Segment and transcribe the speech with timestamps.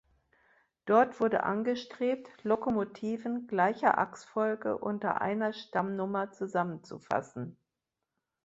[0.87, 7.55] Dort wurde angestrebt, Lokomotiven gleicher Achsfolge unter einer Stammnummer zusammenzufassen.